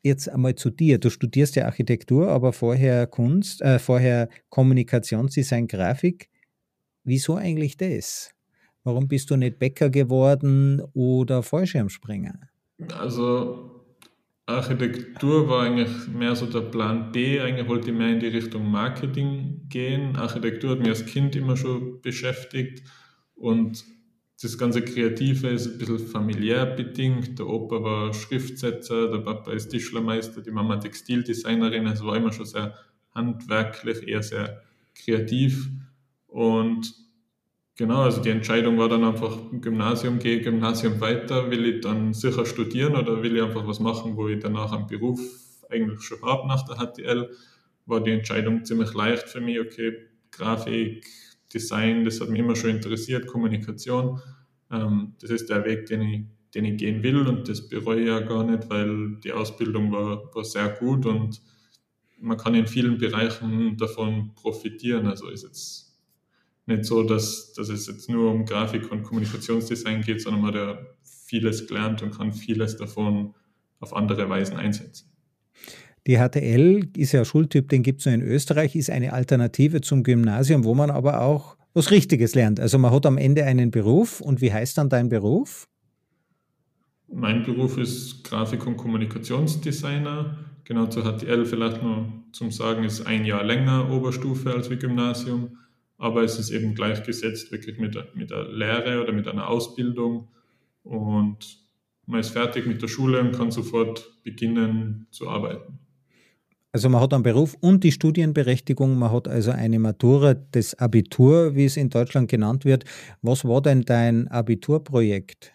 [0.01, 0.97] Jetzt einmal zu dir.
[0.97, 6.29] Du studierst ja Architektur, aber vorher Kunst, äh, vorher Kommunikationsdesign, Grafik.
[7.03, 8.31] Wieso eigentlich das?
[8.83, 12.39] Warum bist du nicht Bäcker geworden oder Fallschirmspringer?
[12.97, 13.72] Also
[14.45, 17.39] Architektur war eigentlich mehr so der Plan B.
[17.39, 20.17] Eigentlich wollte ich mehr in die Richtung Marketing gehen.
[20.17, 22.83] Architektur hat mich als Kind immer schon beschäftigt
[23.35, 23.85] und
[24.41, 27.39] das ganze Kreative ist ein bisschen familiär bedingt.
[27.39, 31.87] Der Opa war Schriftsetzer, der Papa ist Tischlermeister, die Mama Textildesignerin.
[31.87, 32.75] Es war immer schon sehr
[33.15, 34.61] handwerklich, eher sehr
[34.95, 35.69] kreativ.
[36.27, 36.93] Und
[37.75, 42.45] genau, also die Entscheidung war dann einfach Gymnasium, gehe Gymnasium weiter, will ich dann sicher
[42.45, 45.19] studieren oder will ich einfach was machen, wo ich danach einen Beruf
[45.69, 47.29] eigentlich schon habe nach der HTL,
[47.85, 49.59] war die Entscheidung ziemlich leicht für mich.
[49.59, 49.93] Okay,
[50.31, 51.05] Grafik,
[51.53, 54.21] Design, das hat mich immer schon interessiert, Kommunikation.
[54.71, 56.21] Ähm, das ist der Weg, den ich,
[56.53, 60.33] den ich gehen will und das bereue ich ja gar nicht, weil die Ausbildung war,
[60.33, 61.41] war sehr gut und
[62.19, 65.07] man kann in vielen Bereichen davon profitieren.
[65.07, 65.82] Also ist jetzt
[66.65, 70.61] nicht so, dass, dass es jetzt nur um Grafik und Kommunikationsdesign geht, sondern man hat
[70.61, 73.33] ja vieles gelernt und kann vieles davon
[73.79, 75.09] auf andere Weisen einsetzen.
[76.05, 80.03] Die HTL ist ja Schultyp, den gibt es nur in Österreich, ist eine Alternative zum
[80.03, 82.59] Gymnasium, wo man aber auch was Richtiges lernt.
[82.59, 85.67] Also man hat am Ende einen Beruf und wie heißt dann dein Beruf?
[87.07, 90.37] Mein Beruf ist Grafik- und Kommunikationsdesigner.
[90.65, 95.57] Genau zur HTL vielleicht nur zum Sagen, ist ein Jahr länger Oberstufe als wie Gymnasium,
[96.03, 100.27] aber es ist eben gleichgesetzt wirklich mit, mit der Lehre oder mit einer Ausbildung
[100.83, 101.59] und
[102.05, 105.79] man ist fertig mit der Schule und kann sofort beginnen zu arbeiten.
[106.73, 111.55] Also man hat einen Beruf und die Studienberechtigung, man hat also eine Matura, das Abitur,
[111.55, 112.83] wie es in Deutschland genannt wird.
[113.21, 115.53] Was war denn dein Abiturprojekt?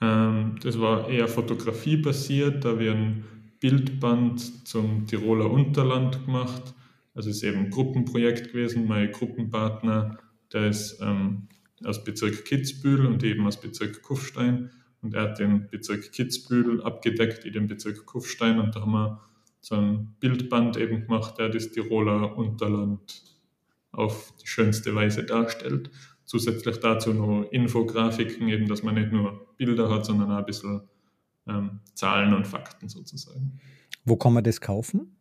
[0.00, 3.24] Ähm, das war eher fotografiebasiert, da wir ein
[3.58, 6.74] Bildband zum Tiroler Unterland gemacht.
[7.18, 8.86] Also es ist eben ein Gruppenprojekt gewesen.
[8.86, 10.18] Mein Gruppenpartner,
[10.52, 11.48] der ist ähm,
[11.84, 14.70] aus Bezirk Kitzbühel und eben aus Bezirk Kufstein.
[15.02, 18.60] Und er hat den Bezirk Kitzbühel abgedeckt, in den Bezirk Kufstein.
[18.60, 19.20] Und da haben wir
[19.60, 23.20] so ein Bildband eben gemacht, der das Tiroler Unterland
[23.90, 25.90] auf die schönste Weise darstellt.
[26.24, 30.82] Zusätzlich dazu noch Infografiken, eben, dass man nicht nur Bilder hat, sondern auch ein bisschen
[31.48, 33.58] ähm, Zahlen und Fakten sozusagen.
[34.04, 35.17] Wo kann man das kaufen?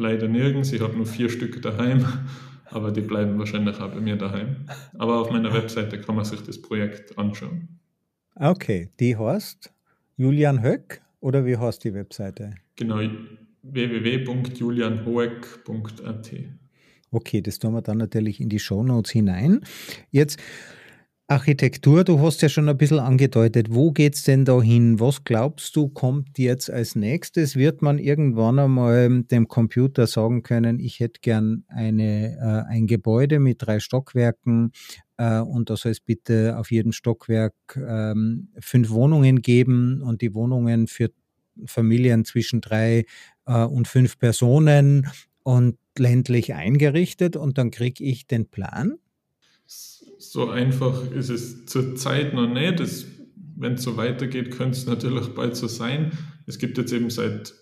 [0.00, 0.72] Leider nirgends.
[0.72, 2.06] Ich habe nur vier Stück daheim,
[2.70, 4.64] aber die bleiben wahrscheinlich auch bei mir daheim.
[4.98, 7.68] Aber auf meiner Webseite kann man sich das Projekt anschauen.
[8.34, 9.70] Okay, die heißt
[10.16, 12.54] Julian Höck oder wie heißt die Webseite?
[12.76, 12.98] Genau,
[13.62, 16.30] www.julianhoek.at.
[17.10, 19.60] Okay, das tun wir dann natürlich in die Shownotes hinein.
[20.10, 20.40] Jetzt
[21.30, 23.68] Architektur, du hast ja schon ein bisschen angedeutet.
[23.70, 24.98] Wo geht es denn da hin?
[24.98, 27.54] Was glaubst du, kommt jetzt als nächstes?
[27.54, 33.38] Wird man irgendwann einmal dem Computer sagen können, ich hätte gern eine, äh, ein Gebäude
[33.38, 34.72] mit drei Stockwerken
[35.18, 40.34] äh, und da soll es bitte auf jedem Stockwerk ähm, fünf Wohnungen geben und die
[40.34, 41.10] Wohnungen für
[41.64, 43.04] Familien zwischen drei
[43.46, 45.06] äh, und fünf Personen
[45.44, 48.98] und ländlich eingerichtet und dann kriege ich den Plan?
[50.22, 53.06] So einfach ist es zurzeit noch nicht.
[53.56, 56.12] wenn es so weitergeht, könnte es natürlich bald so sein.
[56.46, 57.54] Es gibt jetzt eben seit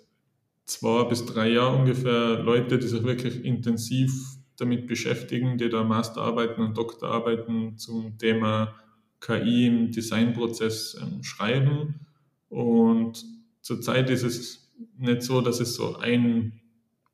[0.65, 4.11] zwei bis drei Jahren ungefähr Leute, die sich wirklich intensiv
[4.57, 8.75] damit beschäftigen, die da Masterarbeiten und Doktorarbeiten zum Thema
[9.21, 12.07] KI im Designprozess ähm, schreiben.
[12.49, 13.25] Und
[13.61, 16.61] zurzeit ist es nicht so, dass es so ein,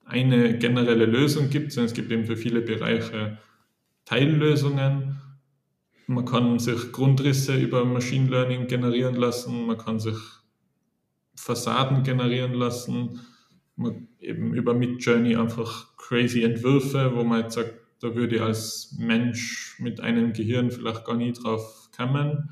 [0.07, 3.39] eine generelle Lösung gibt, sondern es gibt eben für viele Bereiche
[4.07, 5.21] Teillösungen.
[6.07, 10.17] Man kann sich Grundrisse über Machine Learning generieren lassen, man kann sich
[11.35, 13.21] Fassaden generieren lassen,
[13.77, 18.95] man eben über Midjourney einfach crazy Entwürfe, wo man jetzt sagt, da würde ich als
[18.99, 22.51] Mensch mit einem Gehirn vielleicht gar nie drauf kommen.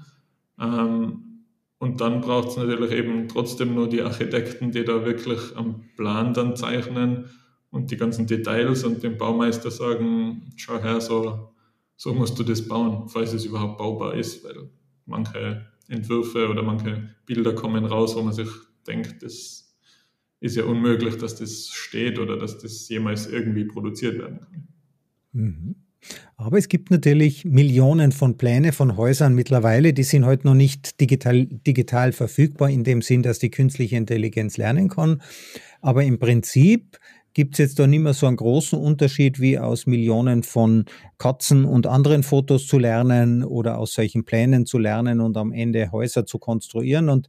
[0.58, 1.44] Ähm,
[1.78, 6.32] und dann braucht es natürlich eben trotzdem nur die Architekten, die da wirklich am Plan
[6.32, 7.28] dann zeichnen
[7.70, 11.51] und die ganzen Details und dem Baumeister sagen, schau her, so,
[11.96, 14.70] so musst du das bauen, falls es überhaupt baubar ist, weil
[15.06, 18.48] manche Entwürfe oder manche Bilder kommen raus, wo man sich
[18.86, 19.76] denkt, das
[20.40, 24.68] ist ja unmöglich, dass das steht oder dass das jemals irgendwie produziert werden kann.
[25.32, 25.74] Mhm.
[26.36, 31.00] Aber es gibt natürlich Millionen von Pläne von Häusern mittlerweile, die sind heute noch nicht
[31.00, 35.22] digital, digital verfügbar in dem Sinn, dass die künstliche Intelligenz lernen kann.
[35.80, 36.98] Aber im Prinzip
[37.34, 40.84] gibt es jetzt da nicht mehr so einen großen Unterschied wie aus Millionen von
[41.18, 45.92] Katzen und anderen Fotos zu lernen oder aus solchen Plänen zu lernen und am Ende
[45.92, 47.08] Häuser zu konstruieren.
[47.08, 47.28] Und,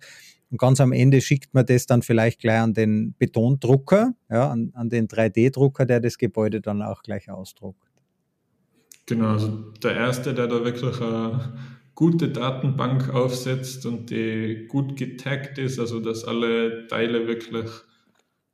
[0.52, 4.72] und ganz am Ende schickt man das dann vielleicht gleich an den Betondrucker, ja, an,
[4.76, 7.88] an den 3D-Drucker, der das Gebäude dann auch gleich ausdruckt.
[9.06, 9.50] Genau, also
[9.84, 11.54] der Erste, der da wirklich eine
[11.96, 17.70] gute Datenbank aufsetzt und die gut getaggt ist, also dass alle Teile wirklich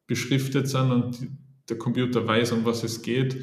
[0.10, 1.28] beschriftet sind und
[1.70, 3.38] der Computer weiß, um was es geht,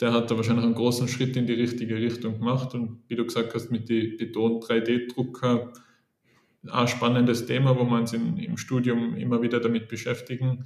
[0.00, 2.74] der hat da wahrscheinlich einen großen Schritt in die richtige Richtung gemacht.
[2.74, 5.72] Und wie du gesagt hast, mit den Beton 3D-Drucker,
[6.70, 10.64] ein spannendes Thema, wo wir uns im Studium immer wieder damit beschäftigen.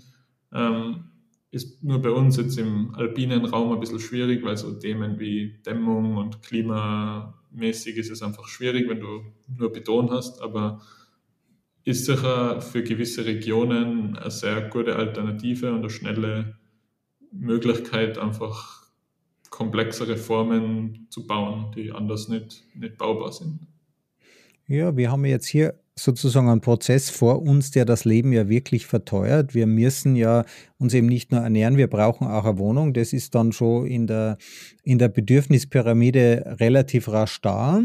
[0.52, 1.04] Ähm,
[1.52, 5.60] ist nur bei uns jetzt im alpinen Raum ein bisschen schwierig, weil so Themen wie
[5.64, 10.42] Dämmung und klimamäßig ist es einfach schwierig, wenn du nur Beton hast.
[10.42, 10.80] Aber
[11.85, 16.59] ist sicher für gewisse Regionen eine sehr gute Alternative und eine schnelle
[17.30, 18.85] Möglichkeit, einfach
[19.51, 23.61] komplexere Formen zu bauen, die anders nicht, nicht baubar sind.
[24.66, 28.87] Ja, wir haben jetzt hier sozusagen einen Prozess vor uns, der das Leben ja wirklich
[28.87, 29.55] verteuert.
[29.55, 30.45] Wir müssen ja
[30.78, 32.95] uns eben nicht nur ernähren, wir brauchen auch eine Wohnung.
[32.95, 34.39] Das ist dann schon in der,
[34.82, 37.82] in der Bedürfnispyramide relativ rasch da.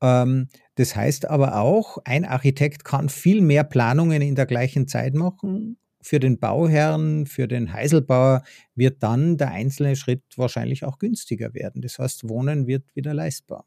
[0.00, 5.14] Ähm, das heißt aber auch, ein Architekt kann viel mehr Planungen in der gleichen Zeit
[5.14, 5.78] machen.
[6.02, 8.42] Für den Bauherrn, für den Heiselbauer
[8.74, 11.82] wird dann der einzelne Schritt wahrscheinlich auch günstiger werden.
[11.82, 13.64] Das heißt, Wohnen wird wieder leistbar.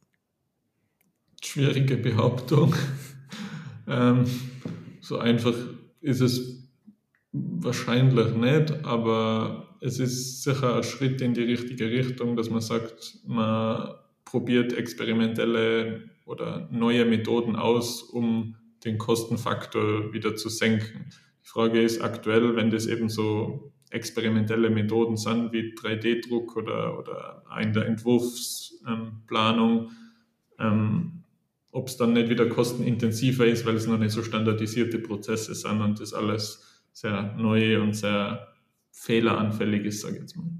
[1.42, 2.76] Schwierige Behauptung.
[3.88, 4.26] ähm,
[5.02, 5.56] so einfach
[6.02, 6.70] ist es
[7.32, 13.20] wahrscheinlich nicht, aber es ist sicher ein Schritt in die richtige Richtung, dass man sagt,
[13.26, 18.56] man probiert experimentelle oder neue Methoden aus, um
[18.86, 21.10] den Kostenfaktor wieder zu senken.
[21.44, 27.44] Die Frage ist aktuell, wenn das eben so experimentelle Methoden sind wie 3D-Druck oder, oder
[27.60, 29.90] in der Entwurfsplanung,
[30.60, 31.24] ähm,
[31.72, 35.82] ob es dann nicht wieder kostenintensiver ist, weil es noch nicht so standardisierte Prozesse sind
[35.82, 38.50] und das alles sehr neu und sehr
[38.92, 40.52] fehleranfällig ist, sage ich jetzt mal.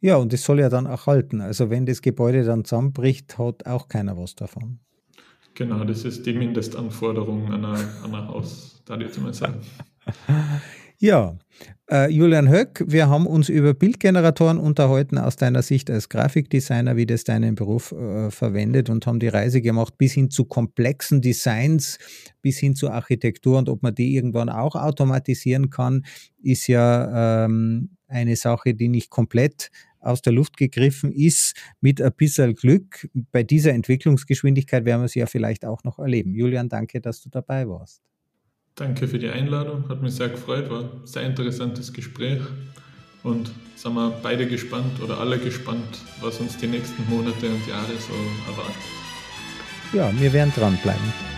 [0.00, 1.40] Ja, und es soll ja dann auch halten.
[1.40, 4.78] Also wenn das Gebäude dann zusammenbricht, hat auch keiner was davon.
[5.54, 9.60] Genau, das ist die Mindestanforderung an ein Haus, da ich mal sagen.
[11.00, 11.38] Ja,
[11.88, 17.06] äh, Julian Höck, wir haben uns über Bildgeneratoren unterhalten aus deiner Sicht als Grafikdesigner, wie
[17.06, 21.98] das deinen Beruf äh, verwendet und haben die Reise gemacht bis hin zu komplexen Designs,
[22.42, 26.04] bis hin zur Architektur und ob man die irgendwann auch automatisieren kann,
[26.42, 31.54] ist ja ähm, eine Sache, die nicht komplett aus der Luft gegriffen ist.
[31.80, 36.34] Mit ein bisschen Glück bei dieser Entwicklungsgeschwindigkeit werden wir sie ja vielleicht auch noch erleben.
[36.34, 38.02] Julian, danke, dass du dabei warst.
[38.74, 42.40] Danke für die Einladung, hat mich sehr gefreut, war ein sehr interessantes Gespräch
[43.24, 47.92] und sind wir beide gespannt oder alle gespannt, was uns die nächsten Monate und Jahre
[47.98, 48.12] so
[48.48, 48.76] erwartet.
[49.92, 51.37] Ja, wir werden dranbleiben.